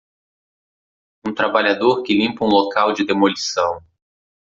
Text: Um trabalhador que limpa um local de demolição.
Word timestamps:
Um 1.27 1.31
trabalhador 1.31 2.01
que 2.01 2.11
limpa 2.15 2.43
um 2.43 2.47
local 2.47 2.91
de 2.91 3.05
demolição. 3.05 3.83